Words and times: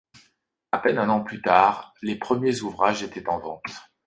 À 0.71 0.79
peine 0.79 0.97
un 0.97 1.09
an 1.09 1.21
plus 1.21 1.43
tard, 1.43 1.93
les 2.01 2.15
premiers 2.15 2.61
ouvrages 2.61 3.03
étaient 3.03 3.29
en 3.29 3.37
vente. 3.37 3.83